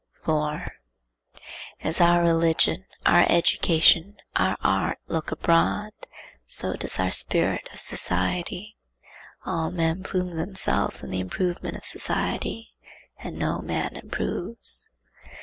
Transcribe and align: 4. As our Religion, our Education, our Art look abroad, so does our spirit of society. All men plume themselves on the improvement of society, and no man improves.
4. 0.23 0.65
As 1.83 2.01
our 2.01 2.23
Religion, 2.23 2.85
our 3.05 3.23
Education, 3.29 4.17
our 4.35 4.57
Art 4.63 4.97
look 5.05 5.29
abroad, 5.31 5.91
so 6.47 6.73
does 6.73 6.97
our 6.99 7.11
spirit 7.11 7.69
of 7.71 7.79
society. 7.79 8.75
All 9.45 9.69
men 9.69 10.01
plume 10.01 10.31
themselves 10.31 11.03
on 11.03 11.11
the 11.11 11.19
improvement 11.19 11.77
of 11.77 11.85
society, 11.85 12.73
and 13.19 13.37
no 13.37 13.61
man 13.61 13.95
improves. 13.95 14.87